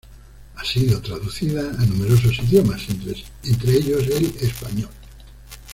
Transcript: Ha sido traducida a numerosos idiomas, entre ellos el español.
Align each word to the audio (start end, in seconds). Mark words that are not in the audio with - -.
Ha 0.55 0.65
sido 0.65 0.99
traducida 0.99 1.59
a 1.61 1.85
numerosos 1.85 2.39
idiomas, 2.39 2.81
entre 3.43 3.71
ellos 3.71 4.07
el 4.07 4.35
español. 4.43 4.89